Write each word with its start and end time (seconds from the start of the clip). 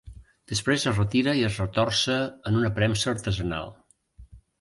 Després 0.51 0.85
es 0.91 0.95
retira 1.01 1.35
i 1.39 1.43
es 1.49 1.59
retorça 1.63 2.15
en 2.53 2.57
una 2.63 2.71
premsa 2.81 3.13
artesanal. 3.13 3.71